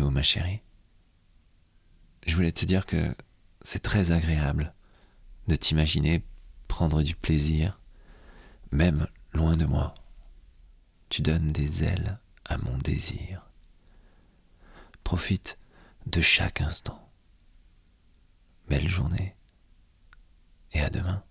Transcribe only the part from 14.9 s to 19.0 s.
Profite de chaque instant. Belle